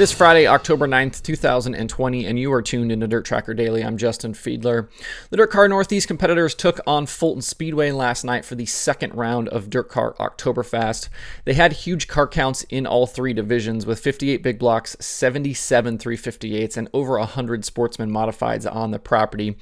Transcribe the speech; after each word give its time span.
It 0.00 0.04
is 0.04 0.12
Friday, 0.12 0.46
October 0.46 0.88
9th, 0.88 1.22
2020, 1.22 2.24
and 2.24 2.38
you 2.38 2.50
are 2.54 2.62
tuned 2.62 2.90
into 2.90 3.06
Dirt 3.06 3.26
Tracker 3.26 3.52
Daily. 3.52 3.84
I'm 3.84 3.98
Justin 3.98 4.32
Fiedler. 4.32 4.88
The 5.28 5.36
Dirt 5.36 5.50
Car 5.50 5.68
Northeast 5.68 6.08
competitors 6.08 6.54
took 6.54 6.80
on 6.86 7.04
Fulton 7.04 7.42
Speedway 7.42 7.90
last 7.90 8.24
night 8.24 8.46
for 8.46 8.54
the 8.54 8.64
second 8.64 9.14
round 9.14 9.50
of 9.50 9.68
Dirt 9.68 9.90
Car 9.90 10.14
Oktoberfest. 10.14 11.10
They 11.44 11.52
had 11.52 11.74
huge 11.74 12.08
car 12.08 12.26
counts 12.26 12.62
in 12.70 12.86
all 12.86 13.06
three 13.06 13.34
divisions 13.34 13.84
with 13.84 14.00
58 14.00 14.42
big 14.42 14.58
blocks, 14.58 14.96
77 15.00 15.98
358s, 15.98 16.78
and 16.78 16.88
over 16.94 17.18
100 17.18 17.66
sportsman 17.66 18.10
modifieds 18.10 18.74
on 18.74 18.92
the 18.92 18.98
property. 18.98 19.58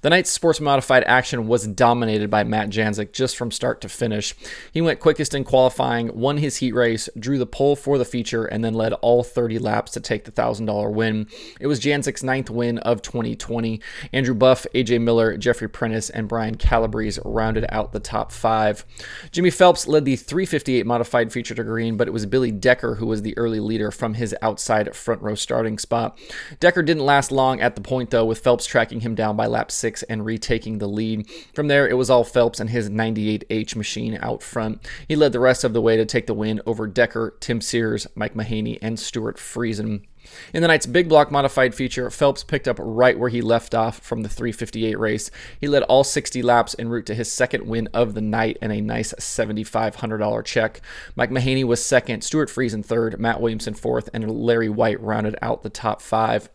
The 0.00 0.08
night's 0.08 0.30
sports 0.30 0.58
modified 0.58 1.04
action 1.04 1.46
was 1.46 1.66
dominated 1.66 2.30
by 2.30 2.44
Matt 2.44 2.70
Janczuk 2.70 3.12
just 3.12 3.36
from 3.36 3.50
start 3.50 3.82
to 3.82 3.90
finish. 3.90 4.34
He 4.72 4.80
went 4.80 5.00
quickest 5.00 5.34
in 5.34 5.44
qualifying, 5.44 6.18
won 6.18 6.38
his 6.38 6.56
heat 6.56 6.72
race, 6.72 7.10
drew 7.18 7.36
the 7.36 7.44
pole 7.44 7.76
for 7.76 7.98
the 7.98 8.06
feature, 8.06 8.46
and 8.46 8.64
then 8.64 8.72
led 8.72 8.94
all 8.94 9.22
30 9.22 9.58
laps 9.58 9.81
to 9.90 10.00
take 10.00 10.24
the 10.24 10.32
$1,000 10.32 10.92
win. 10.92 11.26
It 11.60 11.66
was 11.66 11.80
Janczuk's 11.80 12.22
ninth 12.22 12.50
win 12.50 12.78
of 12.78 13.02
2020. 13.02 13.80
Andrew 14.12 14.34
Buff, 14.34 14.66
AJ 14.74 15.00
Miller, 15.02 15.36
Jeffrey 15.36 15.68
Prentice, 15.68 16.10
and 16.10 16.28
Brian 16.28 16.56
Calabrese 16.56 17.20
rounded 17.24 17.66
out 17.68 17.92
the 17.92 18.00
top 18.00 18.32
five. 18.32 18.84
Jimmy 19.30 19.50
Phelps 19.50 19.86
led 19.86 20.04
the 20.04 20.16
358 20.16 20.86
modified 20.86 21.32
feature 21.32 21.54
to 21.54 21.64
green, 21.64 21.96
but 21.96 22.08
it 22.08 22.12
was 22.12 22.26
Billy 22.26 22.50
Decker 22.50 22.96
who 22.96 23.06
was 23.06 23.22
the 23.22 23.36
early 23.36 23.60
leader 23.60 23.90
from 23.90 24.14
his 24.14 24.34
outside 24.42 24.94
front 24.94 25.22
row 25.22 25.34
starting 25.34 25.78
spot. 25.78 26.18
Decker 26.60 26.82
didn't 26.82 27.04
last 27.04 27.32
long 27.32 27.60
at 27.60 27.74
the 27.74 27.80
point, 27.80 28.10
though, 28.10 28.24
with 28.24 28.38
Phelps 28.38 28.66
tracking 28.66 29.00
him 29.00 29.14
down 29.14 29.36
by 29.36 29.46
lap 29.46 29.70
six 29.70 30.02
and 30.04 30.24
retaking 30.24 30.78
the 30.78 30.86
lead. 30.86 31.28
From 31.54 31.68
there, 31.68 31.88
it 31.88 31.96
was 31.96 32.10
all 32.10 32.24
Phelps 32.24 32.60
and 32.60 32.70
his 32.70 32.90
98H 32.90 33.76
machine 33.76 34.18
out 34.20 34.42
front. 34.42 34.86
He 35.08 35.16
led 35.16 35.32
the 35.32 35.40
rest 35.40 35.64
of 35.64 35.72
the 35.72 35.82
way 35.82 35.96
to 35.96 36.04
take 36.04 36.26
the 36.26 36.34
win 36.34 36.60
over 36.66 36.86
Decker, 36.86 37.36
Tim 37.40 37.60
Sears, 37.60 38.06
Mike 38.14 38.34
Mahaney, 38.34 38.78
and 38.82 38.98
Stewart 38.98 39.38
Freeze 39.38 39.71
reason. 39.72 40.06
In 40.54 40.62
the 40.62 40.68
night's 40.68 40.86
big 40.86 41.08
block 41.08 41.32
modified 41.32 41.74
feature, 41.74 42.10
Phelps 42.10 42.44
picked 42.44 42.68
up 42.68 42.76
right 42.78 43.18
where 43.18 43.28
he 43.28 43.40
left 43.40 43.74
off 43.74 43.98
from 43.98 44.22
the 44.22 44.28
358 44.28 44.98
race. 44.98 45.30
He 45.60 45.68
led 45.68 45.82
all 45.84 46.04
60 46.04 46.42
laps 46.42 46.76
en 46.78 46.88
route 46.88 47.06
to 47.06 47.14
his 47.14 47.32
second 47.32 47.66
win 47.66 47.88
of 47.92 48.14
the 48.14 48.20
night 48.20 48.58
and 48.60 48.72
a 48.72 48.80
nice 48.80 49.12
$7,500 49.14 50.44
check. 50.44 50.80
Mike 51.16 51.30
Mahaney 51.30 51.64
was 51.64 51.84
second, 51.84 52.22
Stewart 52.22 52.48
Friesen 52.48 52.84
third, 52.84 53.18
Matt 53.18 53.40
Williamson 53.40 53.74
fourth, 53.74 54.08
and 54.12 54.30
Larry 54.30 54.68
Wight 54.68 55.00
rounded 55.00 55.36
out 55.42 55.62
the 55.62 55.70
top 55.70 56.00
five. 56.00 56.48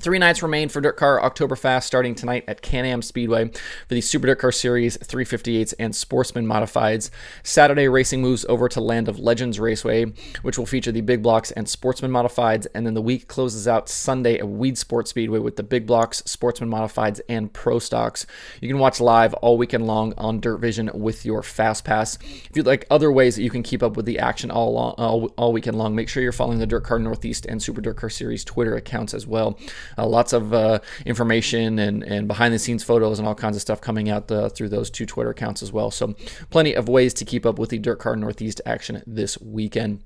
Three 0.00 0.20
nights 0.20 0.44
remain 0.44 0.68
for 0.68 0.80
Dirt 0.80 0.96
Car 0.96 1.20
Oktoberfest 1.20 1.82
starting 1.82 2.14
tonight 2.14 2.44
at 2.46 2.62
Can 2.62 2.84
Am 2.84 3.02
Speedway 3.02 3.48
for 3.48 3.94
the 3.94 4.00
Super 4.00 4.28
Dirt 4.28 4.38
Car 4.38 4.52
Series 4.52 4.96
358s 4.96 5.74
and 5.76 5.94
Sportsman 5.94 6.46
Modifieds. 6.46 7.10
Saturday, 7.42 7.88
racing 7.88 8.22
moves 8.22 8.46
over 8.48 8.68
to 8.68 8.80
Land 8.80 9.08
of 9.08 9.18
Legends 9.18 9.58
Raceway, 9.58 10.04
which 10.42 10.56
will 10.56 10.66
feature 10.66 10.92
the 10.92 11.00
Big 11.00 11.20
Blocks 11.20 11.50
and 11.50 11.68
Sportsman 11.68 12.12
Modifieds. 12.12 12.68
And 12.76 12.86
then 12.86 12.94
the 12.94 13.02
week 13.02 13.26
closes 13.26 13.66
out 13.66 13.88
Sunday 13.88 14.38
at 14.38 14.44
Weedsport 14.44 15.08
Speedway 15.08 15.40
with 15.40 15.56
the 15.56 15.64
Big 15.64 15.84
Blocks, 15.84 16.22
Sportsman 16.26 16.70
Modifieds, 16.70 17.20
and 17.28 17.52
Pro 17.52 17.80
Stocks. 17.80 18.24
You 18.60 18.68
can 18.68 18.78
watch 18.78 19.00
live 19.00 19.34
all 19.34 19.58
weekend 19.58 19.88
long 19.88 20.14
on 20.16 20.38
Dirt 20.38 20.58
Vision 20.58 20.90
with 20.94 21.24
your 21.24 21.42
Fast 21.42 21.84
Pass. 21.84 22.18
If 22.22 22.50
you'd 22.54 22.66
like 22.66 22.86
other 22.88 23.10
ways 23.10 23.34
that 23.34 23.42
you 23.42 23.50
can 23.50 23.64
keep 23.64 23.82
up 23.82 23.96
with 23.96 24.06
the 24.06 24.20
action 24.20 24.52
all, 24.52 24.74
long, 24.74 24.94
all, 24.96 25.34
all 25.36 25.52
weekend 25.52 25.76
long, 25.76 25.96
make 25.96 26.08
sure 26.08 26.22
you're 26.22 26.30
following 26.30 26.60
the 26.60 26.68
Dirt 26.68 26.84
Car 26.84 27.00
Northeast 27.00 27.46
and 27.46 27.60
Super 27.60 27.80
Dirt 27.80 27.96
Car 27.96 28.10
Series 28.10 28.44
Twitter 28.44 28.76
accounts 28.76 29.12
as 29.12 29.26
well. 29.26 29.58
Uh, 29.96 30.06
lots 30.06 30.32
of 30.32 30.52
uh, 30.52 30.78
information 31.06 31.78
and, 31.78 32.02
and 32.02 32.28
behind 32.28 32.52
the 32.52 32.58
scenes 32.58 32.84
photos 32.84 33.18
and 33.18 33.26
all 33.26 33.34
kinds 33.34 33.56
of 33.56 33.62
stuff 33.62 33.80
coming 33.80 34.08
out 34.10 34.28
the, 34.28 34.50
through 34.50 34.68
those 34.68 34.90
two 34.90 35.06
Twitter 35.06 35.30
accounts 35.30 35.62
as 35.62 35.72
well. 35.72 35.90
So, 35.90 36.14
plenty 36.50 36.74
of 36.74 36.88
ways 36.88 37.14
to 37.14 37.24
keep 37.24 37.46
up 37.46 37.58
with 37.58 37.70
the 37.70 37.78
Dirt 37.78 37.98
Car 37.98 38.16
Northeast 38.16 38.60
action 38.66 39.02
this 39.06 39.40
weekend. 39.40 40.02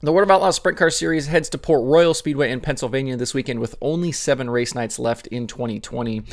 The 0.00 0.12
World 0.12 0.28
of 0.28 0.34
Outlaws 0.34 0.56
Sprint 0.56 0.76
Car 0.76 0.90
Series 0.90 1.28
heads 1.28 1.48
to 1.48 1.56
Port 1.56 1.82
Royal 1.82 2.12
Speedway 2.12 2.50
in 2.50 2.60
Pennsylvania 2.60 3.16
this 3.16 3.32
weekend 3.32 3.60
with 3.60 3.74
only 3.80 4.12
seven 4.12 4.50
race 4.50 4.74
nights 4.74 4.98
left 4.98 5.26
in 5.28 5.46
2020. 5.46 6.24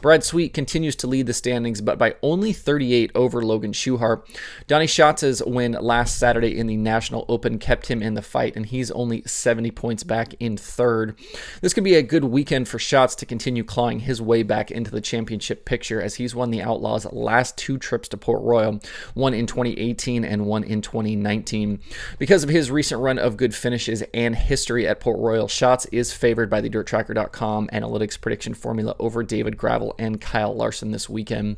Brad 0.00 0.24
Sweet 0.24 0.52
continues 0.52 0.96
to 0.96 1.06
lead 1.06 1.26
the 1.26 1.32
standings, 1.32 1.80
but 1.80 1.96
by 1.96 2.16
only 2.22 2.52
38 2.52 3.12
over 3.14 3.40
Logan 3.42 3.70
Schuchart. 3.72 4.22
Donny 4.66 4.86
Schatz's 4.86 5.44
win 5.44 5.72
last 5.72 6.18
Saturday 6.18 6.58
in 6.58 6.66
the 6.66 6.76
National 6.76 7.24
Open 7.28 7.60
kept 7.60 7.86
him 7.86 8.02
in 8.02 8.14
the 8.14 8.22
fight, 8.22 8.56
and 8.56 8.66
he's 8.66 8.90
only 8.90 9.22
70 9.24 9.70
points 9.70 10.02
back 10.02 10.34
in 10.40 10.56
third. 10.56 11.16
This 11.60 11.72
could 11.72 11.84
be 11.84 11.94
a 11.94 12.02
good 12.02 12.24
weekend 12.24 12.66
for 12.66 12.80
Schatz 12.80 13.14
to 13.16 13.26
continue 13.26 13.62
clawing 13.62 14.00
his 14.00 14.20
way 14.20 14.42
back 14.42 14.72
into 14.72 14.90
the 14.90 15.00
championship 15.00 15.64
picture 15.64 16.02
as 16.02 16.16
he's 16.16 16.34
won 16.34 16.50
the 16.50 16.62
Outlaws' 16.62 17.06
last 17.12 17.56
two 17.56 17.78
trips 17.78 18.08
to 18.08 18.16
Port 18.16 18.42
Royal, 18.42 18.80
one 19.14 19.34
in 19.34 19.46
2018 19.46 20.24
and 20.24 20.46
one 20.46 20.64
in 20.64 20.82
2019. 20.82 21.78
Because 22.18 22.42
of 22.42 22.50
his 22.50 22.72
recent 22.72 23.00
run 23.00 23.19
of 23.20 23.36
good 23.36 23.54
finishes 23.54 24.02
and 24.12 24.34
history 24.34 24.86
at 24.88 25.00
Port 25.00 25.18
Royal, 25.18 25.46
Schatz 25.46 25.86
is 25.86 26.12
favored 26.12 26.50
by 26.50 26.60
the 26.60 26.70
DirtTracker.com 26.70 27.68
analytics 27.72 28.20
prediction 28.20 28.54
formula 28.54 28.96
over 28.98 29.22
David 29.22 29.56
Gravel 29.56 29.94
and 29.98 30.20
Kyle 30.20 30.54
Larson 30.54 30.90
this 30.90 31.08
weekend. 31.08 31.56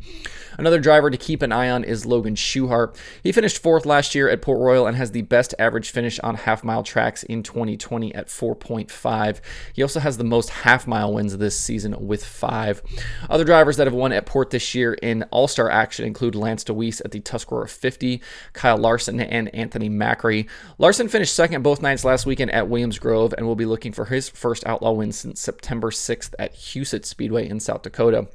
Another 0.58 0.80
driver 0.80 1.10
to 1.10 1.16
keep 1.16 1.42
an 1.42 1.52
eye 1.52 1.70
on 1.70 1.84
is 1.84 2.04
Logan 2.04 2.34
Schuchart. 2.34 2.96
He 3.22 3.32
finished 3.32 3.62
fourth 3.62 3.86
last 3.86 4.14
year 4.14 4.28
at 4.28 4.42
Port 4.42 4.60
Royal 4.60 4.86
and 4.86 4.96
has 4.96 5.12
the 5.12 5.22
best 5.22 5.54
average 5.58 5.90
finish 5.90 6.18
on 6.20 6.34
half 6.34 6.62
mile 6.64 6.82
tracks 6.82 7.22
in 7.22 7.42
2020 7.42 8.14
at 8.14 8.28
4.5. 8.28 9.40
He 9.72 9.82
also 9.82 10.00
has 10.00 10.18
the 10.18 10.24
most 10.24 10.50
half 10.50 10.86
mile 10.86 11.14
wins 11.14 11.36
this 11.38 11.58
season 11.58 12.06
with 12.06 12.24
five. 12.24 12.82
Other 13.30 13.44
drivers 13.44 13.76
that 13.76 13.86
have 13.86 13.94
won 13.94 14.12
at 14.12 14.26
Port 14.26 14.50
this 14.50 14.74
year 14.74 14.94
in 14.94 15.22
All 15.30 15.48
Star 15.48 15.70
action 15.70 16.04
include 16.04 16.34
Lance 16.34 16.64
Dewease 16.64 17.00
at 17.04 17.10
the 17.10 17.20
Tuscarora 17.20 17.68
50, 17.68 18.20
Kyle 18.52 18.78
Larson, 18.78 19.20
and 19.20 19.54
Anthony 19.54 19.88
Macri. 19.88 20.48
Larson 20.78 21.08
finished 21.08 21.34
second 21.42 21.62
both 21.62 21.82
nights 21.82 22.04
last 22.04 22.24
weekend 22.24 22.52
at 22.52 22.68
Williams 22.68 23.00
Grove 23.00 23.34
and 23.36 23.44
will 23.44 23.56
be 23.56 23.66
looking 23.66 23.90
for 23.90 24.04
his 24.04 24.28
first 24.28 24.64
outlaw 24.64 24.92
win 24.92 25.10
since 25.10 25.40
September 25.40 25.90
6th 25.90 26.34
at 26.38 26.54
Huset 26.54 27.04
Speedway 27.04 27.48
in 27.48 27.58
South 27.58 27.82
Dakota. 27.82 28.28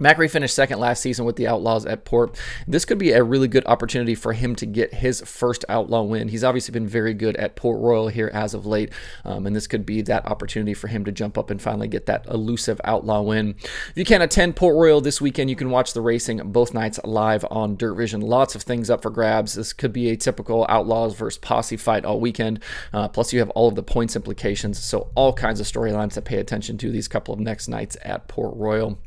Macri 0.00 0.30
finished 0.30 0.54
second 0.54 0.80
last 0.80 1.02
season 1.02 1.26
with 1.26 1.36
the 1.36 1.46
Outlaws 1.46 1.84
at 1.84 2.04
Port. 2.04 2.36
This 2.66 2.84
could 2.84 2.98
be 2.98 3.12
a 3.12 3.22
really 3.22 3.48
good 3.48 3.66
opportunity 3.66 4.14
for 4.14 4.32
him 4.32 4.56
to 4.56 4.66
get 4.66 4.94
his 4.94 5.20
first 5.20 5.64
outlaw 5.68 6.02
win. 6.02 6.28
He's 6.28 6.42
obviously 6.42 6.72
been 6.72 6.86
very 6.86 7.12
good 7.12 7.36
at 7.36 7.54
Port 7.54 7.80
Royal 7.80 8.08
here 8.08 8.30
as 8.32 8.54
of 8.54 8.64
late, 8.64 8.92
um, 9.24 9.46
and 9.46 9.54
this 9.54 9.66
could 9.66 9.84
be 9.84 10.00
that 10.02 10.26
opportunity 10.26 10.72
for 10.72 10.88
him 10.88 11.04
to 11.04 11.12
jump 11.12 11.36
up 11.36 11.50
and 11.50 11.60
finally 11.60 11.86
get 11.88 12.06
that 12.06 12.26
elusive 12.26 12.80
outlaw 12.84 13.20
win. 13.20 13.54
If 13.60 13.92
you 13.96 14.04
can't 14.06 14.22
attend 14.22 14.56
Port 14.56 14.74
Royal 14.74 15.00
this 15.02 15.20
weekend, 15.20 15.50
you 15.50 15.56
can 15.56 15.70
watch 15.70 15.92
the 15.92 16.00
racing 16.00 16.38
both 16.50 16.72
nights 16.72 16.98
live 17.04 17.44
on 17.50 17.76
Dirt 17.76 17.94
Vision. 17.94 18.22
Lots 18.22 18.54
of 18.54 18.62
things 18.62 18.88
up 18.88 19.02
for 19.02 19.10
grabs. 19.10 19.54
This 19.54 19.74
could 19.74 19.92
be 19.92 20.08
a 20.08 20.16
typical 20.16 20.64
Outlaws 20.68 21.14
versus 21.14 21.38
Posse 21.38 21.76
fight 21.76 22.04
all 22.06 22.20
weekend. 22.20 22.60
Uh, 22.92 23.08
plus, 23.08 23.32
you 23.32 23.40
have 23.40 23.50
all 23.50 23.68
of 23.68 23.74
the 23.74 23.82
points 23.82 24.16
implications, 24.16 24.78
so 24.82 25.10
all 25.14 25.32
kinds 25.32 25.60
of 25.60 25.66
storylines 25.66 26.14
to 26.14 26.22
pay 26.22 26.38
attention 26.38 26.78
to 26.78 26.90
these 26.90 27.08
couple 27.08 27.34
of 27.34 27.40
next 27.40 27.68
nights 27.68 27.96
at 28.02 28.28
Port 28.28 28.56
Royal. 28.56 28.98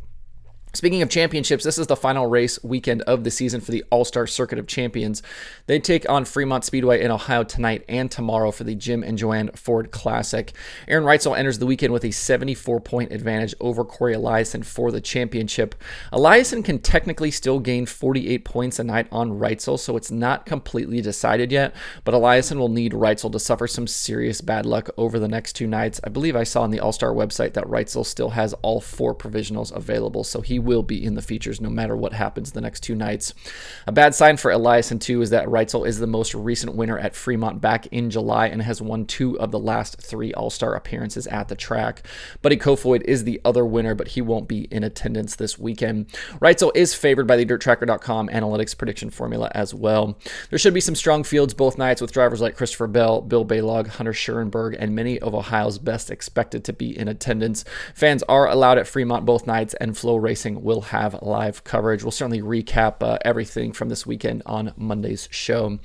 Speaking 0.76 1.04
of 1.04 1.10
championships, 1.10 1.64
this 1.64 1.78
is 1.78 1.86
the 1.86 1.96
final 1.96 2.26
race 2.26 2.58
weekend 2.64 3.04
of 3.04 3.24
the 3.24 3.30
season 3.30 3.62
for 3.62 3.72
the 3.72 3.84
All 3.92 4.04
Star 4.04 4.26
Circuit 4.26 4.58
of 4.58 4.66
Champions. 4.66 5.22
They 5.68 5.78
take 5.78 6.10
on 6.10 6.26
Fremont 6.26 6.66
Speedway 6.66 7.04
in 7.04 7.12
Ohio 7.12 7.44
tonight 7.44 7.86
and 7.88 8.10
tomorrow 8.10 8.50
for 8.50 8.64
the 8.64 8.74
Jim 8.74 9.04
and 9.04 9.16
Joanne 9.16 9.52
Ford 9.52 9.92
Classic. 9.92 10.52
Aaron 10.88 11.04
Reutzel 11.04 11.38
enters 11.38 11.60
the 11.60 11.68
weekend 11.68 11.94
with 11.94 12.04
a 12.04 12.10
74 12.10 12.82
point 12.82 13.12
advantage 13.12 13.54
over 13.60 13.86
Cory 13.86 14.16
Eliason 14.16 14.66
for 14.66 14.92
the 14.92 15.00
championship. 15.00 15.76
Eliason 16.12 16.66
can 16.66 16.80
technically 16.80 17.30
still 17.30 17.60
gain 17.60 17.86
48 17.86 18.44
points 18.44 18.80
a 18.80 18.84
night 18.84 19.06
on 19.12 19.38
Reutzel, 19.38 19.78
so 19.78 19.96
it's 19.96 20.10
not 20.10 20.48
completely 20.48 21.02
decided 21.02 21.52
yet, 21.52 21.76
but 22.04 22.16
Eliason 22.16 22.58
will 22.58 22.68
need 22.68 22.94
Reutzel 22.94 23.32
to 23.32 23.40
suffer 23.40 23.68
some 23.68 23.86
serious 23.86 24.42
bad 24.42 24.66
luck 24.66 24.90
over 24.98 25.20
the 25.20 25.28
next 25.28 25.54
two 25.54 25.68
nights. 25.68 26.02
I 26.04 26.10
believe 26.10 26.36
I 26.36 26.46
saw 26.46 26.64
on 26.64 26.72
the 26.72 26.80
All 26.80 26.92
Star 26.92 27.14
website 27.14 27.54
that 27.54 27.66
Reutzel 27.66 28.08
still 28.08 28.32
has 28.32 28.54
all 28.64 28.82
four 28.82 29.14
provisionals 29.14 29.72
available, 29.72 30.24
so 30.24 30.42
he 30.42 30.63
will 30.64 30.84
be 30.84 31.04
in 31.04 31.16
the 31.16 31.22
features 31.22 31.62
no 31.62 31.70
matter 31.70 31.96
what 31.96 32.14
happens 32.14 32.52
the 32.52 32.62
next 32.62 32.82
two 32.82 32.96
nights. 32.96 33.34
A 33.88 33.92
bad 33.92 34.16
sign 34.16 34.38
for 34.38 34.52
Eliason, 34.52 35.00
too, 35.00 35.22
is 35.22 35.30
that 35.32 35.48
Reutzel 35.48 35.88
is 35.88 36.00
the 36.00 36.08
most 36.08 36.34
recent 36.34 36.76
winner 36.76 36.98
at 36.98 37.16
Fremont 37.16 37.62
back 37.62 37.88
in 37.88 38.10
July 38.10 38.48
and 38.48 38.62
has 38.62 38.82
won 38.82 39.06
two 39.06 39.40
of 39.40 39.52
the 39.52 39.60
last 39.60 40.02
three 40.02 40.34
All 40.34 40.50
Star 40.50 40.76
appearances 40.76 41.28
at 41.28 41.48
the 41.48 41.56
track. 41.56 42.06
Buddy 42.42 42.58
Kofoid 42.58 43.02
is 43.04 43.24
the 43.24 43.42
other 43.46 43.66
winner, 43.66 43.96
but 43.96 44.10
he 44.10 44.22
won't 44.22 44.48
be 44.48 44.62
in 44.72 44.84
attendance 44.84 45.36
this 45.36 45.60
weekend. 45.60 46.08
Reutzel 46.40 46.72
is 46.76 46.94
favored 46.94 47.28
by 47.28 47.38
the 47.38 47.46
DirtTracker.com 47.46 48.30
analytics 48.30 48.78
prediction 48.78 49.10
formula 49.10 49.52
as 49.54 49.74
well. 49.74 50.18
There 50.50 50.60
should 50.60 50.74
be 50.74 50.80
some 50.80 50.96
strong 50.96 51.24
fields 51.24 51.54
both 51.54 51.78
nights 51.78 52.02
with 52.02 52.12
drivers 52.12 52.42
like 52.42 52.58
Christopher 52.58 52.88
Bell, 52.88 53.22
Bill 53.22 53.46
Balog, 53.46 53.88
Hunter 53.88 54.14
Schuerenberg, 54.14 54.76
and 54.80 54.96
many 54.96 55.20
of 55.20 55.36
Ohio's 55.36 55.78
best 55.80 56.10
expected 56.10 56.64
to 56.66 56.74
be 56.74 56.98
in 56.98 57.08
attendance. 57.08 57.66
Fans 57.94 58.24
are 58.24 58.48
allowed 58.48 58.78
at 58.78 58.88
Fremont 58.88 59.26
both 59.26 59.48
nights, 59.48 59.74
and 59.76 59.94
FloRacing 59.94 60.53
will 60.62 60.82
have 60.82 61.22
live 61.22 61.64
coverage. 61.64 62.04
We'll 62.04 62.12
certainly 62.12 62.42
recap 62.42 63.02
uh, 63.02 63.18
everything 63.24 63.72
from 63.72 63.90
this 63.90 64.06
weekend 64.06 64.44
on 64.46 64.74
Monday's 64.78 65.28
show. 65.32 65.80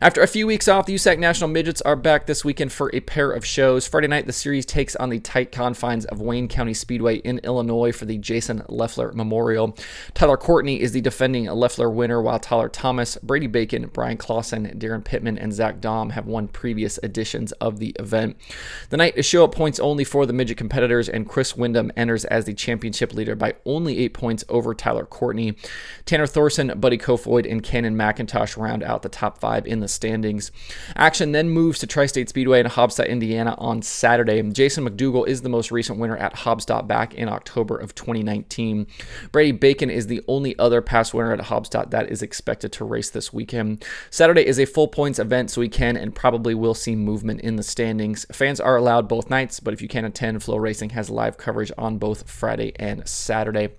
After 0.00 0.20
a 0.20 0.26
few 0.26 0.46
weeks 0.46 0.68
off, 0.68 0.86
the 0.86 0.94
USAC 0.94 1.18
National 1.18 1.48
Midgets 1.48 1.80
are 1.82 1.96
back 1.96 2.26
this 2.26 2.44
weekend 2.44 2.72
for 2.72 2.90
a 2.94 3.00
pair 3.00 3.30
of 3.30 3.44
shows. 3.44 3.86
Friday 3.86 4.08
night, 4.08 4.26
the 4.26 4.32
series 4.32 4.66
takes 4.66 4.96
on 4.96 5.10
the 5.10 5.20
tight 5.20 5.52
confines 5.52 6.04
of 6.06 6.20
Wayne 6.20 6.48
County 6.48 6.74
Speedway 6.74 7.16
in 7.16 7.38
Illinois 7.38 7.92
for 7.92 8.04
the 8.04 8.18
Jason 8.18 8.62
Leffler 8.68 9.12
Memorial. 9.12 9.76
Tyler 10.14 10.36
Courtney 10.36 10.80
is 10.80 10.92
the 10.92 11.00
defending 11.00 11.46
Leffler 11.46 11.90
winner, 11.90 12.20
while 12.20 12.38
Tyler 12.38 12.68
Thomas, 12.68 13.16
Brady 13.22 13.46
Bacon, 13.46 13.86
Bryan 13.86 14.16
Clauson, 14.16 14.78
Daryn 14.78 15.04
Pittman, 15.04 15.38
and 15.38 15.52
Zach 15.52 15.80
Daum 15.80 16.12
have 16.12 16.26
won 16.26 16.48
previous 16.48 16.98
editions 17.02 17.52
of 17.52 17.78
the 17.78 17.94
event. 17.98 18.36
The 18.90 18.96
night 18.96 19.14
is 19.16 19.26
show 19.26 19.44
up 19.44 19.54
points 19.54 19.80
only 19.80 20.04
for 20.04 20.26
the 20.26 20.32
midget 20.32 20.56
competitors, 20.56 21.08
and 21.08 21.28
Chris 21.28 21.56
Windom 21.56 21.92
enters 21.96 22.24
as 22.26 22.44
the 22.44 22.54
championship 22.54 23.14
leader 23.14 23.34
by 23.34 23.54
only 23.64 23.98
eight 23.98 24.09
points 24.10 24.44
over 24.48 24.74
Tyler 24.74 25.06
Courtney. 25.06 25.54
Tanner 26.04 26.26
Thorson, 26.26 26.78
Buddy 26.78 26.98
Kofoid, 26.98 27.50
and 27.50 27.62
Cannon 27.62 27.96
McIntosh 27.96 28.56
round 28.56 28.82
out 28.82 29.02
the 29.02 29.08
top 29.08 29.38
five 29.38 29.66
in 29.66 29.80
the 29.80 29.88
standings. 29.88 30.52
Action 30.96 31.32
then 31.32 31.48
moves 31.48 31.78
to 31.78 31.86
Tri 31.86 32.06
State 32.06 32.28
Speedway 32.28 32.60
in 32.60 32.66
Haubstadt, 32.66 33.08
Indiana 33.08 33.54
on 33.58 33.82
Saturday. 33.82 34.42
Jason 34.42 34.88
McDougal 34.88 35.26
is 35.26 35.42
the 35.42 35.48
most 35.48 35.70
recent 35.70 35.98
winner 35.98 36.16
at 36.16 36.34
Haubstadt 36.34 36.86
back 36.86 37.14
in 37.14 37.28
October 37.28 37.76
of 37.76 37.94
2019. 37.94 38.86
Brady 39.32 39.52
Bacon 39.52 39.90
is 39.90 40.06
the 40.06 40.22
only 40.28 40.58
other 40.58 40.82
past 40.82 41.14
winner 41.14 41.32
at 41.32 41.40
Haubstadt 41.40 41.90
that 41.90 42.10
is 42.10 42.22
expected 42.22 42.72
to 42.72 42.84
race 42.84 43.10
this 43.10 43.32
weekend. 43.32 43.84
Saturday 44.10 44.46
is 44.46 44.58
a 44.58 44.66
full 44.66 44.88
points 44.88 45.18
event, 45.18 45.50
so 45.50 45.60
we 45.60 45.68
can 45.68 45.96
and 45.96 46.14
probably 46.14 46.54
will 46.54 46.74
see 46.74 46.96
movement 46.96 47.40
in 47.40 47.56
the 47.56 47.62
standings. 47.62 48.26
Fans 48.32 48.60
are 48.60 48.76
allowed 48.76 49.08
both 49.08 49.30
nights, 49.30 49.60
but 49.60 49.74
if 49.74 49.82
you 49.82 49.88
can't 49.88 50.06
attend, 50.06 50.40
FloRacing 50.40 50.92
has 50.92 51.10
live 51.10 51.36
coverage 51.36 51.72
on 51.78 51.98
both 51.98 52.28
Friday 52.28 52.72
and 52.76 53.06
Saturday. 53.08 53.70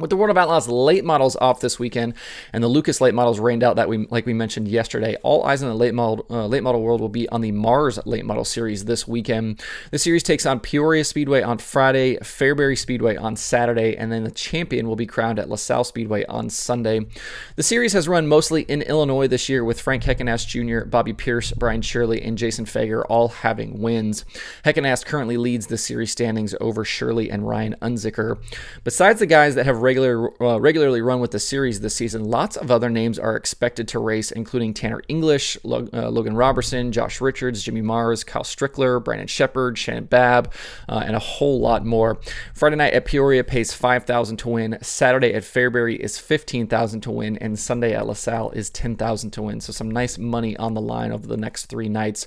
With 0.00 0.10
the 0.10 0.16
World 0.16 0.30
of 0.30 0.36
Outlaws 0.36 0.66
late 0.66 1.04
models 1.04 1.36
off 1.36 1.60
this 1.60 1.78
weekend 1.78 2.14
and 2.52 2.64
the 2.64 2.68
Lucas 2.68 3.00
late 3.00 3.14
models 3.14 3.38
rained 3.38 3.62
out 3.62 3.76
that 3.76 3.88
we 3.88 4.06
like 4.10 4.26
we 4.26 4.34
mentioned 4.34 4.66
yesterday, 4.66 5.16
all 5.22 5.44
eyes 5.44 5.62
on 5.62 5.68
the 5.68 5.74
late 5.74 5.94
model 5.94 6.26
uh, 6.30 6.46
late 6.46 6.64
model 6.64 6.82
world 6.82 7.00
will 7.00 7.08
be 7.08 7.28
on 7.28 7.42
the 7.42 7.52
Mars 7.52 7.98
late 8.04 8.24
model 8.24 8.44
series 8.44 8.86
this 8.86 9.06
weekend. 9.06 9.62
The 9.92 9.98
series 9.98 10.24
takes 10.24 10.46
on 10.46 10.58
Peoria 10.58 11.04
Speedway 11.04 11.42
on 11.42 11.58
Friday, 11.58 12.16
Fairbury 12.16 12.76
Speedway 12.76 13.16
on 13.16 13.36
Saturday, 13.36 13.96
and 13.96 14.10
then 14.10 14.24
the 14.24 14.30
champion 14.32 14.88
will 14.88 14.96
be 14.96 15.06
crowned 15.06 15.38
at 15.38 15.48
LaSalle 15.48 15.84
Speedway 15.84 16.24
on 16.26 16.50
Sunday. 16.50 17.06
The 17.54 17.62
series 17.62 17.92
has 17.92 18.08
run 18.08 18.26
mostly 18.26 18.62
in 18.62 18.82
Illinois 18.82 19.28
this 19.28 19.48
year 19.48 19.64
with 19.64 19.80
Frank 19.80 20.02
Heckenast 20.02 20.48
Jr., 20.48 20.86
Bobby 20.86 21.12
Pierce, 21.12 21.52
Brian 21.52 21.82
Shirley, 21.82 22.20
and 22.20 22.36
Jason 22.36 22.64
Feger 22.64 23.04
all 23.08 23.28
having 23.28 23.80
wins. 23.80 24.24
Heckenast 24.64 25.06
currently 25.06 25.36
leads 25.36 25.68
the 25.68 25.78
series 25.78 26.10
standings 26.10 26.54
over 26.60 26.84
Shirley 26.84 27.30
and 27.30 27.46
Ryan 27.46 27.76
Unzicker. 27.80 28.38
Besides 28.82 29.20
the 29.20 29.26
guys 29.26 29.54
that 29.54 29.66
have 29.66 29.83
regular, 29.84 30.42
uh, 30.42 30.58
regularly 30.58 31.00
run 31.00 31.20
with 31.20 31.30
the 31.30 31.38
series 31.38 31.80
this 31.80 31.94
season, 31.94 32.24
lots 32.24 32.56
of 32.56 32.70
other 32.70 32.90
names 32.90 33.18
are 33.18 33.36
expected 33.36 33.86
to 33.88 33.98
race, 33.98 34.32
including 34.32 34.74
Tanner 34.74 35.02
English, 35.06 35.58
Log- 35.62 35.94
uh, 35.94 36.08
Logan 36.08 36.34
Robertson, 36.36 36.90
Josh 36.90 37.20
Richards, 37.20 37.62
Jimmy 37.62 37.82
Mars, 37.82 38.24
Kyle 38.24 38.42
Strickler, 38.42 39.02
Brandon 39.04 39.26
Sheppard, 39.26 39.78
Shannon 39.78 40.04
Babb, 40.04 40.52
uh, 40.88 41.02
and 41.06 41.14
a 41.14 41.20
whole 41.20 41.60
lot 41.60 41.84
more. 41.84 42.18
Friday 42.54 42.76
night 42.76 42.94
at 42.94 43.04
Peoria 43.04 43.44
pays 43.44 43.72
5000 43.72 44.38
to 44.38 44.48
win. 44.48 44.78
Saturday 44.80 45.34
at 45.34 45.42
Fairbury 45.42 45.96
is 45.96 46.18
15000 46.18 47.02
to 47.02 47.10
win. 47.10 47.36
And 47.38 47.58
Sunday 47.58 47.94
at 47.94 48.06
LaSalle 48.06 48.50
is 48.50 48.70
10000 48.70 49.30
to 49.32 49.42
win. 49.42 49.60
So 49.60 49.72
some 49.72 49.90
nice 49.90 50.16
money 50.16 50.56
on 50.56 50.74
the 50.74 50.80
line 50.80 51.12
over 51.12 51.26
the 51.26 51.36
next 51.36 51.66
three 51.66 51.88
nights. 51.88 52.26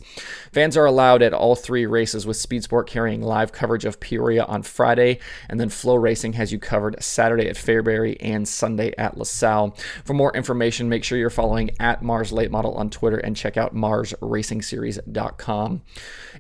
Fans 0.52 0.78
are 0.78 0.86
allowed 0.86 1.24
at 1.24 1.34
all 1.34 1.56
three 1.56 1.86
races, 1.86 2.28
with 2.28 2.38
Speed 2.38 2.64
Sport 2.64 2.88
carrying 2.88 3.22
live 3.22 3.52
coverage 3.52 3.86
of 3.86 4.00
Peoria 4.00 4.44
on 4.46 4.62
Friday. 4.62 5.20
And 5.50 5.60
then 5.60 5.70
FloRacing 5.70 6.36
has 6.36 6.52
you 6.52 6.60
covered 6.60 7.02
Saturday 7.02 7.47
at 7.48 7.56
Fairbury 7.56 8.18
and 8.20 8.48
Sunday 8.48 8.94
at 8.98 9.18
LaSalle. 9.18 9.76
For 10.06 10.14
more 10.14 10.36
information, 10.36 10.90
make 10.90 11.04
sure 11.04 11.18
you're 11.18 11.30
following 11.30 11.72
at 11.80 12.02
Mars 12.02 12.32
Late 12.32 12.52
Model 12.52 12.74
on 12.74 12.90
Twitter 12.90 13.18
and 13.18 13.36
check 13.36 13.58
out 13.58 13.76
MarsRacingSeries.com. 13.76 15.82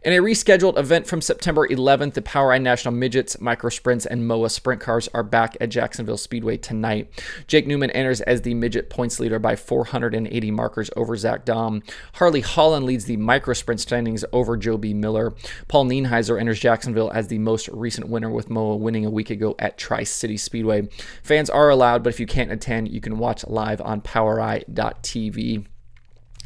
In 0.03 0.13
a 0.13 0.17
rescheduled 0.17 0.77
event 0.77 1.07
from 1.07 1.21
September 1.21 1.67
11th, 1.67 2.13
the 2.13 2.21
POWRi 2.21 2.61
National 2.61 2.93
Midgets, 2.93 3.39
Micro 3.41 3.69
Sprints, 3.69 4.05
and 4.05 4.27
MOA 4.27 4.49
Sprint 4.49 4.81
Cars 4.81 5.09
are 5.13 5.23
back 5.23 5.57
at 5.59 5.69
Jacksonville 5.69 6.17
Speedway 6.17 6.57
tonight. 6.57 7.09
Jake 7.47 7.67
Newman 7.67 7.91
enters 7.91 8.21
as 8.21 8.41
the 8.41 8.53
midget 8.53 8.89
points 8.89 9.19
leader 9.19 9.39
by 9.39 9.55
480 9.55 10.51
markers 10.51 10.89
over 10.95 11.15
Zach 11.17 11.45
Daum. 11.45 11.83
Harley 12.13 12.41
Holland 12.41 12.85
leads 12.85 13.05
the 13.05 13.17
Micro 13.17 13.53
Sprint 13.53 13.81
standings 13.81 14.23
over 14.31 14.55
Joe 14.55 14.77
B. 14.77 14.93
Miller. 14.93 15.33
Paul 15.67 15.85
Nienhiser 15.85 16.39
enters 16.39 16.59
Jacksonville 16.59 17.11
as 17.11 17.27
the 17.27 17.39
most 17.39 17.67
recent 17.69 18.09
winner, 18.09 18.29
with 18.29 18.49
MOA 18.49 18.75
winning 18.75 19.05
a 19.05 19.09
week 19.09 19.29
ago 19.29 19.55
at 19.59 19.77
Tri 19.77 20.03
City 20.03 20.37
Speedway. 20.37 20.87
Fans 21.23 21.49
are 21.49 21.69
allowed, 21.69 22.03
but 22.03 22.09
if 22.09 22.19
you 22.19 22.25
can't 22.25 22.51
attend, 22.51 22.89
you 22.89 23.01
can 23.01 23.17
watch 23.17 23.45
live 23.47 23.81
on 23.81 24.01
POWRi.tv. 24.01 25.65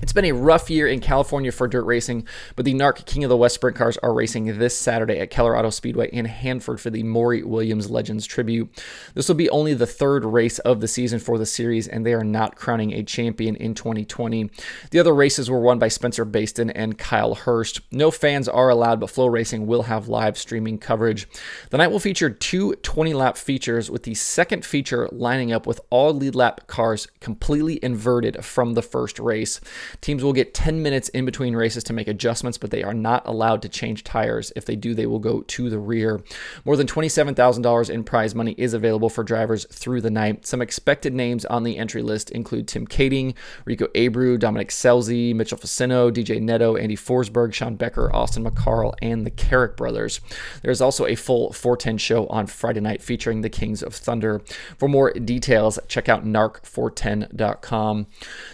It's 0.02 0.14
been 0.14 0.26
a 0.26 0.32
rough 0.32 0.72
year 0.72 0.88
in 0.88 1.00
California 1.00 1.52
for 1.52 1.68
dirt 1.68 1.84
racing, 1.84 2.26
but 2.56 2.66
the 2.66 2.74
NARC 2.74 3.06
King 3.06 3.24
of 3.24 3.30
the 3.30 3.38
West 3.38 3.54
sprint 3.54 3.78
cars 3.78 3.98
are 3.98 4.12
racing 4.12 4.58
this 4.58 4.76
Saturday 4.76 5.20
at 5.20 5.38
Auto 5.38 5.70
Speedway 5.70 6.10
in 6.10 6.26
Hanford 6.26 6.82
for 6.82 6.90
the 6.90 7.04
Maury 7.04 7.44
Williams 7.44 7.92
Legends 7.92 8.26
Tribute. 8.26 8.84
This 9.14 9.28
will 9.28 9.36
be 9.36 9.50
only 9.52 9.76
the 9.76 9.86
third 9.86 10.26
race 10.26 10.58
of 10.60 10.82
the 10.82 10.88
season 10.88 11.20
for 11.20 11.38
the 11.38 11.46
series, 11.46 11.88
and 11.88 12.04
they 12.04 12.16
are 12.16 12.24
not 12.24 12.56
crowning 12.56 12.94
a 12.94 13.04
champion 13.04 13.56
in 13.56 13.76
2020. 13.76 14.50
The 14.90 14.98
other 14.98 15.14
races 15.14 15.52
were 15.52 15.60
won 15.60 15.78
by 15.78 15.90
Spencer 15.90 16.26
Bayston 16.26 16.72
and 16.74 16.98
Kyle 16.98 17.36
Hirst. 17.36 17.82
No 17.92 18.10
fans 18.10 18.50
are 18.50 18.70
allowed, 18.70 19.02
but 19.02 19.12
FloRacing 19.12 19.68
will 19.68 19.84
have 19.84 20.08
live 20.08 20.36
streaming 20.36 20.80
coverage. 20.80 21.28
The 21.70 21.78
night 21.78 21.92
will 21.92 22.00
feature 22.00 22.32
two 22.32 22.74
20 22.74 23.14
lap 23.14 23.38
features, 23.38 23.92
with 23.92 24.02
the 24.02 24.16
second 24.16 24.66
feature 24.66 25.08
lining 25.12 25.52
up 25.52 25.68
with 25.68 25.80
all 25.92 26.12
lead 26.12 26.34
lap 26.34 26.66
cars 26.66 27.08
completely 27.20 27.80
inverted 27.84 28.44
from 28.44 28.74
the 28.74 28.82
first 28.82 29.20
race. 29.20 29.62
Teams 30.00 30.24
will 30.24 30.34
get 30.34 30.54
10 30.54 30.82
minutes 30.82 31.10
in 31.10 31.26
between 31.26 31.56
races 31.56 31.84
to 31.86 31.94
make 31.94 32.08
adjustments, 32.08 32.58
but 32.58 32.72
they 32.72 32.84
are 32.84 32.94
not 32.94 33.28
allowed 33.28 33.62
to 33.64 33.70
change 33.70 34.04
tires. 34.04 34.54
If 34.56 34.66
they 34.66 34.76
do, 34.76 34.94
they 34.94 35.06
will 35.06 35.20
go 35.20 35.42
to 35.42 35.70
the 35.70 35.80
rear. 35.80 36.22
More 36.64 36.78
than 36.78 36.88
$27,000 36.88 37.90
in 37.90 38.04
prize 38.04 38.34
money 38.34 38.56
is 38.58 38.74
available 38.74 39.10
for 39.10 39.24
drivers 39.24 39.66
through 39.72 40.02
the 40.02 40.10
night. 40.10 40.46
Some 40.46 40.62
expected 40.62 41.14
names 41.14 41.46
on 41.46 41.64
the 41.64 41.78
entry 41.78 42.02
list 42.02 42.32
include 42.32 42.68
Tim 42.68 42.88
Kaeding, 42.88 43.36
Rico 43.66 43.88
Abreu, 43.88 44.40
Dominic 44.40 44.70
Scelzi, 44.70 45.36
Mitchell 45.36 45.58
Faccinto, 45.58 46.12
DJ 46.12 46.42
Netto, 46.42 46.76
Andy 46.76 46.96
Forsberg, 46.96 47.54
Sean 47.54 47.76
Becker, 47.76 48.14
Austin 48.16 48.44
McCarl, 48.44 48.94
and 49.02 49.26
the 49.26 49.32
Carrick 49.32 49.76
brothers. 49.76 50.22
There's 50.62 50.82
also 50.82 51.06
a 51.06 51.16
full 51.16 51.52
410 51.54 51.98
show 51.98 52.28
on 52.28 52.48
Friday 52.48 52.80
night 52.80 53.02
featuring 53.02 53.42
the 53.42 53.50
Kings 53.50 53.84
of 53.84 53.94
Thunder. 53.94 54.42
For 54.78 54.88
more 54.88 55.12
details, 55.12 55.80
check 55.88 56.10
out 56.10 56.26
narc410.com. 56.26 58.08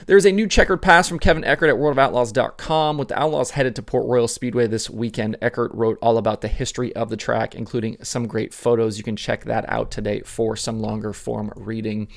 There's 0.05 0.25
a 0.25 0.31
new 0.31 0.47
checkered 0.47 0.81
pass 0.81 1.07
from 1.07 1.19
Kevin 1.27 1.44
Eckert 1.44 1.69
at 1.69 1.75
worldofoutlaws.com. 1.75 2.97
With 2.97 3.09
the 3.09 3.19
Outlaws 3.19 3.51
headed 3.51 3.75
to 3.75 3.83
Port 3.83 4.07
Royal 4.07 4.29
Speedway 4.29 4.65
this 4.65 4.89
weekend, 4.89 5.35
Eckert 5.41 5.74
wrote 5.74 5.97
all 6.01 6.18
about 6.18 6.39
the 6.39 6.47
history 6.47 6.95
of 6.95 7.09
the 7.09 7.18
track, 7.18 7.53
including 7.53 7.97
some 8.01 8.28
great 8.28 8.54
photos. 8.54 8.97
You 8.97 9.04
can 9.04 9.18
check 9.18 9.44
that 9.44 9.66
out 9.68 9.92
today 9.92 10.21
for 10.21 10.56
some 10.56 10.80
longer 10.80 11.11
form 11.11 11.51
reading. 11.57 12.07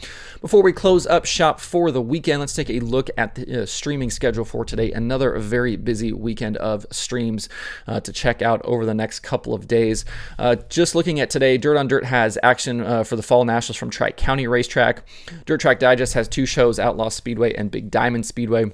Before 0.40 0.62
we 0.62 0.73
close 0.73 1.08
up 1.08 1.25
shop 1.25 1.58
for 1.58 1.90
the 1.90 2.00
weekend, 2.00 2.38
let's 2.38 2.54
take 2.54 2.70
a 2.70 2.78
look 2.78 3.11
at 3.18 3.34
the 3.34 3.62
uh, 3.62 3.66
streaming 3.66 4.11
schedule 4.11 4.44
for 4.44 4.64
today. 4.64 4.92
Another 4.92 5.37
very 5.40 5.75
busy 5.75 6.12
weekend 6.12 6.56
of 6.58 6.87
streams 6.92 7.49
uh, 7.88 7.99
to 7.99 8.12
check 8.12 8.42
out 8.42 8.61
over 8.64 8.87
the 8.87 8.94
next 8.94 9.25
couple 9.25 9.54
of 9.54 9.66
days. 9.66 10.04
Uh, 10.38 10.54
just 10.68 10.94
looking 10.94 11.18
at 11.18 11.30
today, 11.30 11.58
Dirt 11.58 11.76
on 11.76 11.88
Dirt 11.88 12.04
has 12.04 12.38
action 12.44 12.80
uh, 12.80 13.02
for 13.02 13.16
the 13.16 13.25
Fall 13.25 13.44
Nationals 13.44 13.76
from 13.76 13.90
Tri 13.90 14.12
County 14.12 14.46
Racetrack. 14.46 15.02
Dirt 15.46 15.61
Track 15.62 15.80
Digest 15.80 16.14
has 16.14 16.28
two 16.28 16.46
shows, 16.46 16.78
Outlaw 16.78 17.08
Speedway 17.08 17.52
and 17.54 17.73
Big 17.73 17.90
Diamond 17.90 18.25
Speedway. 18.25 18.70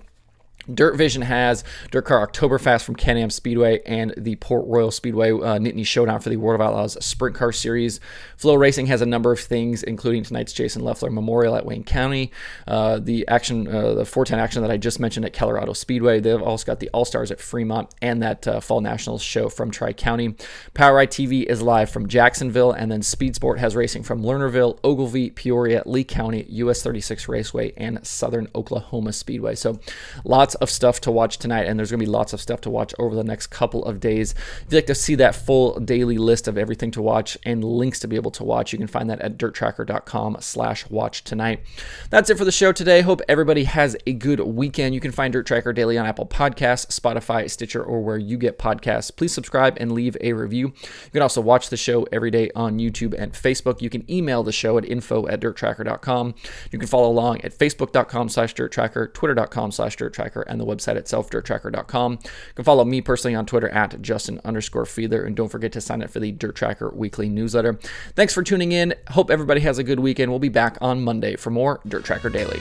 Dirt 0.72 0.96
Vision 0.96 1.22
has 1.22 1.64
Dirt 1.90 2.04
Car 2.04 2.26
Oktoberfest 2.26 2.84
from 2.84 2.96
Can 2.96 3.16
Am 3.16 3.30
Speedway 3.30 3.80
and 3.86 4.12
the 4.16 4.36
Port 4.36 4.64
Royal 4.66 4.90
Speedway 4.90 5.30
uh, 5.30 5.58
Nittany 5.58 5.86
Showdown 5.86 6.20
for 6.20 6.28
the 6.28 6.36
World 6.36 6.60
of 6.60 6.66
Outlaws 6.66 6.96
Sprint 7.04 7.36
Car 7.36 7.52
Series. 7.52 8.00
FloRacing 8.38 8.86
has 8.88 9.00
a 9.00 9.06
number 9.06 9.32
of 9.32 9.40
things, 9.40 9.82
including 9.82 10.24
tonight's 10.24 10.52
Jason 10.52 10.82
Leffler 10.82 11.10
Memorial 11.10 11.54
at 11.54 11.64
Wayne 11.64 11.84
County, 11.84 12.32
uh, 12.66 12.98
the 12.98 13.26
action, 13.28 13.68
uh, 13.68 13.94
the 13.94 14.04
410 14.04 14.38
action 14.38 14.62
that 14.62 14.70
I 14.70 14.76
just 14.76 14.98
mentioned 14.98 15.24
at 15.24 15.42
Auto 15.42 15.72
Speedway. 15.72 16.20
They've 16.20 16.42
also 16.42 16.66
got 16.66 16.80
the 16.80 16.88
All 16.90 17.04
Stars 17.04 17.30
at 17.30 17.40
Fremont 17.40 17.94
and 18.02 18.22
that 18.22 18.48
uh, 18.48 18.60
Fall 18.60 18.80
Nationals 18.80 19.22
show 19.22 19.48
from 19.48 19.70
Tri 19.70 19.92
County. 19.92 20.34
POWRi 20.74 21.06
TV 21.06 21.44
is 21.44 21.62
live 21.62 21.90
from 21.90 22.08
Jacksonville, 22.08 22.72
and 22.72 22.90
then 22.90 23.02
Speed 23.02 23.36
Sport 23.36 23.58
has 23.58 23.76
racing 23.76 24.02
from 24.02 24.22
Lernerville, 24.22 24.78
Ogilvie, 24.82 25.30
Peoria, 25.30 25.82
Lee 25.86 26.04
County, 26.04 26.44
US 26.48 26.82
36 26.82 27.28
Raceway, 27.28 27.72
and 27.76 28.04
Southern 28.06 28.48
Oklahoma 28.54 29.12
Speedway. 29.12 29.54
So 29.54 29.78
lots 30.24 30.55
of 30.56 30.70
stuff 30.70 31.00
to 31.02 31.10
watch 31.10 31.38
tonight, 31.38 31.66
and 31.66 31.78
there's 31.78 31.90
going 31.90 32.00
to 32.00 32.06
be 32.06 32.10
lots 32.10 32.32
of 32.32 32.40
stuff 32.40 32.60
to 32.62 32.70
watch 32.70 32.94
over 32.98 33.14
the 33.14 33.24
next 33.24 33.48
couple 33.48 33.84
of 33.84 34.00
days. 34.00 34.32
If 34.32 34.66
you'd 34.70 34.78
like 34.78 34.86
to 34.86 34.94
see 34.94 35.14
that 35.16 35.34
full 35.34 35.78
daily 35.80 36.18
list 36.18 36.48
of 36.48 36.58
everything 36.58 36.90
to 36.92 37.02
watch 37.02 37.38
and 37.44 37.62
links 37.64 38.00
to 38.00 38.08
be 38.08 38.16
able 38.16 38.30
to 38.32 38.44
watch, 38.44 38.72
you 38.72 38.78
can 38.78 38.86
find 38.86 39.08
that 39.10 39.20
at 39.20 39.38
dirttracker.com 39.38 40.38
slash 40.40 40.88
watch 40.90 41.24
tonight. 41.24 41.60
That's 42.10 42.30
it 42.30 42.38
for 42.38 42.44
the 42.44 42.52
show 42.52 42.72
today. 42.72 43.02
Hope 43.02 43.20
everybody 43.28 43.64
has 43.64 43.96
a 44.06 44.12
good 44.12 44.40
weekend. 44.40 44.94
You 44.94 45.00
can 45.00 45.12
find 45.12 45.32
Dirt 45.32 45.46
Tracker 45.46 45.72
Daily 45.72 45.98
on 45.98 46.06
Apple 46.06 46.26
Podcasts, 46.26 46.86
Spotify, 46.98 47.50
Stitcher, 47.50 47.82
or 47.82 48.02
where 48.02 48.18
you 48.18 48.36
get 48.38 48.58
podcasts. 48.58 49.14
Please 49.14 49.32
subscribe 49.32 49.76
and 49.80 49.92
leave 49.92 50.16
a 50.20 50.32
review. 50.32 50.66
You 50.66 51.10
can 51.12 51.22
also 51.22 51.40
watch 51.40 51.68
the 51.68 51.76
show 51.76 52.06
every 52.12 52.30
day 52.30 52.50
on 52.54 52.78
YouTube 52.78 53.14
and 53.16 53.32
Facebook. 53.32 53.80
You 53.80 53.90
can 53.90 54.10
email 54.10 54.42
the 54.42 54.52
show 54.52 54.78
at 54.78 54.84
info 54.84 55.26
at 55.28 55.40
dirttracker.com. 55.40 56.34
You 56.70 56.78
can 56.78 56.88
follow 56.88 57.10
along 57.10 57.42
at 57.42 57.52
facebook.com 57.52 58.28
slash 58.28 58.54
dirttracker, 58.54 59.12
twitter.com 59.12 59.72
slash 59.72 59.96
dirttracker, 59.96 60.44
and 60.48 60.60
the 60.60 60.66
website 60.66 60.96
itself, 60.96 61.30
dirttracker.com. 61.30 62.12
You 62.22 62.54
can 62.54 62.64
follow 62.64 62.84
me 62.84 63.00
personally 63.00 63.34
on 63.34 63.46
Twitter 63.46 63.68
at 63.68 64.00
Justin 64.02 64.40
underscore 64.44 64.84
Fiedler, 64.84 65.26
and 65.26 65.36
don't 65.36 65.48
forget 65.48 65.72
to 65.72 65.80
sign 65.80 66.02
up 66.02 66.10
for 66.10 66.20
the 66.20 66.32
Dirt 66.32 66.56
Tracker 66.56 66.90
weekly 66.90 67.28
newsletter. 67.28 67.78
Thanks 68.14 68.34
for 68.34 68.42
tuning 68.42 68.72
in. 68.72 68.94
Hope 69.10 69.30
everybody 69.30 69.60
has 69.60 69.78
a 69.78 69.84
good 69.84 70.00
weekend. 70.00 70.30
We'll 70.30 70.38
be 70.38 70.48
back 70.48 70.78
on 70.80 71.02
Monday 71.02 71.36
for 71.36 71.50
more 71.50 71.80
Dirt 71.86 72.04
Tracker 72.04 72.30
Daily. 72.30 72.60